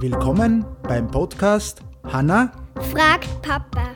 [0.00, 2.52] Willkommen beim Podcast Hanna
[2.92, 3.92] fragt Papa.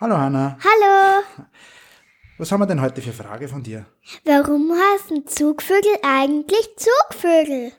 [0.00, 1.22] Hallo Hanna, Hallo,
[2.38, 3.86] was haben wir denn heute für Frage von dir?
[4.24, 7.72] warum heißen Zugvögel eigentlich Zugvögel?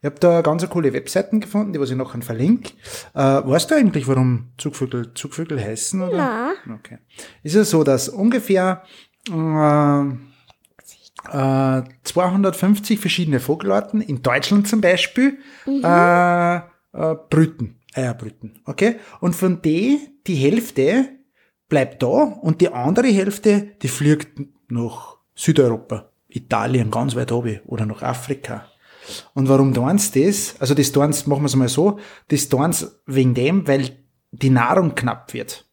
[0.00, 2.72] Ich habe da ganz coole Webseiten gefunden, die was ich nachher verlinke.
[3.14, 6.00] Äh, weißt du eigentlich, warum Zugvögel Zugvögel heißen?
[6.00, 6.16] Oder?
[6.16, 6.98] Na, Okay.
[7.42, 8.84] Es ist so, dass ungefähr
[9.28, 10.02] äh,
[11.32, 16.60] äh, 250 verschiedene Vogelarten in Deutschland zum Beispiel äh, äh,
[17.28, 18.60] brüten, Eier brüten.
[18.66, 18.96] Okay?
[19.20, 21.08] Und von die, die Hälfte
[21.68, 27.84] bleibt da und die andere Hälfte, die fliegt nach Südeuropa, Italien, ganz weit oben oder
[27.84, 28.66] nach Afrika.
[29.34, 30.54] Und warum sie das?
[30.58, 31.98] Also das sie, machen wir es mal so,
[32.28, 33.90] das sie wegen dem, weil
[34.30, 35.64] die Nahrung knapp wird.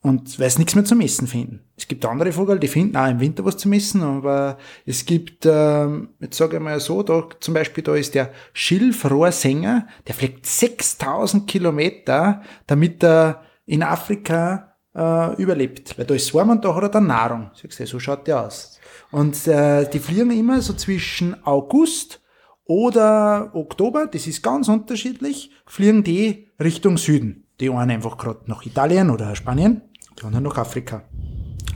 [0.00, 1.64] Und weil sie nichts mehr zum Essen finden.
[1.76, 5.44] Es gibt andere Vögel, die finden auch im Winter was zum Essen, aber es gibt,
[5.44, 10.46] ähm, jetzt sage ich mal so, da zum Beispiel, da ist der Schilfrohrsänger, der fliegt
[10.46, 15.98] 6000 Kilometer, damit er in Afrika äh, überlebt.
[15.98, 17.50] Weil da ist warm und da hat er dann Nahrung.
[17.54, 18.78] Siehst du, so schaut der aus.
[19.10, 22.20] Und äh, die fliegen immer so zwischen August
[22.68, 27.46] oder Oktober, das ist ganz unterschiedlich, fliegen die Richtung Süden.
[27.60, 29.80] Die einen einfach gerade nach Italien oder Spanien,
[30.18, 31.02] die anderen nach Afrika.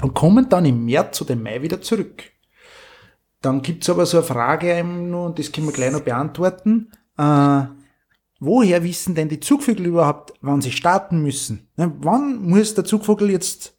[0.03, 2.23] Und kommen dann im März oder im Mai wieder zurück.
[3.41, 6.93] Dann gibt's aber so eine Frage und das können wir gleich noch beantworten.
[7.17, 7.62] Äh,
[8.39, 11.69] woher wissen denn die Zugvögel überhaupt, wann sie starten müssen?
[11.77, 13.79] Ne, wann muss der Zugvogel jetzt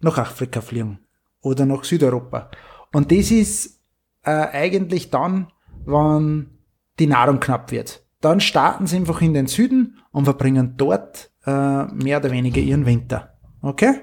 [0.00, 0.98] nach Afrika fliegen?
[1.40, 2.50] Oder nach Südeuropa?
[2.92, 3.80] Und das ist
[4.24, 5.52] äh, eigentlich dann,
[5.88, 6.50] wann
[6.98, 8.04] die Nahrung knapp wird.
[8.20, 12.86] Dann starten sie einfach in den Süden und verbringen dort äh, mehr oder weniger ihren
[12.86, 13.34] Winter.
[13.62, 13.94] Okay?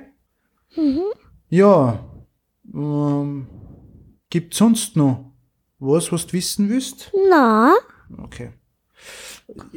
[1.50, 2.00] Ja.
[2.74, 3.48] Ähm,
[4.30, 5.34] gibt sonst noch
[5.80, 7.12] was, was du wissen willst?
[7.30, 7.74] na,
[8.24, 8.52] Okay.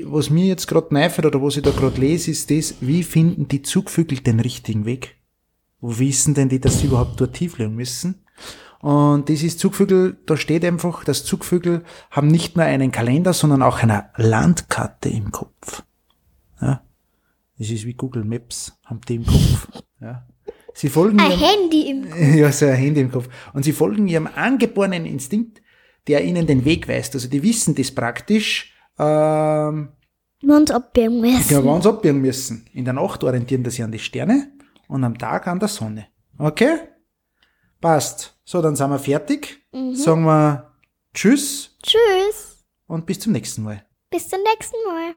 [0.04, 3.48] Was mir jetzt gerade neifert oder was ich da gerade lese, ist das, wie finden
[3.48, 5.16] die Zugvögel den richtigen Weg?
[5.80, 8.24] Wo wissen denn die, dass sie überhaupt dort tief müssen?
[8.80, 13.62] Und das ist Zugvögel, da steht einfach, dass Zugvögel haben nicht nur einen Kalender, sondern
[13.62, 15.82] auch eine Landkarte im Kopf.
[16.60, 16.82] Ja.
[17.58, 19.68] Das ist wie Google Maps, haben die im Kopf.
[20.00, 20.26] Ja.
[20.74, 23.28] Sie folgen ein ihrem- Handy im ja, so ein Handy im Kopf.
[23.52, 25.60] Und sie folgen ihrem angeborenen Instinkt,
[26.06, 27.14] der ihnen den Weg weist.
[27.16, 29.88] Also die wissen das praktisch, ähm,
[30.40, 31.52] Mund abbiegen müssen.
[31.52, 32.66] ja, wann sie abbiegen müssen.
[32.72, 34.52] In der Nacht orientieren sie sich an die Sterne
[34.86, 36.06] und am Tag an der Sonne.
[36.38, 36.76] Okay?
[37.80, 38.34] Passt.
[38.44, 39.64] So, dann sind wir fertig.
[39.94, 40.72] Sagen wir
[41.14, 43.84] Tschüss Tschüss, und bis zum nächsten Mal.
[44.10, 45.06] bis zum nächsten Mal.